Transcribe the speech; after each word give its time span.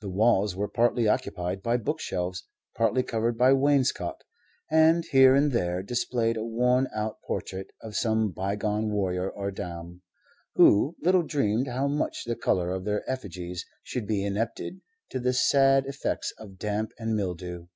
The 0.00 0.08
walls 0.08 0.56
were 0.56 0.66
partly 0.66 1.06
occupied 1.06 1.62
by 1.62 1.76
bookshelves, 1.76 2.44
partly 2.74 3.02
covered 3.02 3.36
by 3.36 3.52
wainscot, 3.52 4.24
and 4.70 5.04
here 5.12 5.34
and 5.34 5.52
there 5.52 5.82
displayed 5.82 6.38
a 6.38 6.42
worn 6.42 6.88
out 6.94 7.20
portrait 7.26 7.70
of 7.82 7.94
some 7.94 8.30
bygone 8.30 8.88
warrior 8.90 9.28
or 9.28 9.50
dame, 9.50 10.00
who 10.54 10.96
little 11.02 11.20
dreamed 11.22 11.68
how 11.68 11.86
much 11.86 12.24
the 12.24 12.34
color 12.34 12.70
of 12.70 12.86
their 12.86 13.04
effigies 13.06 13.66
should 13.82 14.06
be 14.06 14.24
indebted 14.24 14.80
to 15.10 15.20
the 15.20 15.34
sad 15.34 15.84
effects 15.84 16.32
of 16.38 16.56
damp 16.58 16.92
and 16.98 17.14
mildew. 17.14 17.66